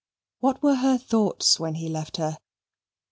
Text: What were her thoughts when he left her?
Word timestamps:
What 0.39 0.63
were 0.63 0.77
her 0.77 0.97
thoughts 0.97 1.59
when 1.59 1.75
he 1.75 1.87
left 1.87 2.17
her? 2.17 2.39